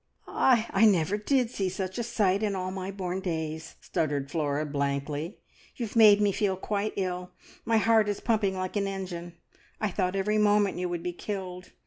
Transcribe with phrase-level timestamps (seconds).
[0.27, 4.31] "I n n never did see such a sight in all my born days," stuttered
[4.31, 5.37] Flora blankly.
[5.75, 7.33] "You've made me feel quite ill.
[7.65, 9.35] My heart is pumping like an engine.
[9.79, 11.69] I thought every moment you would be killed.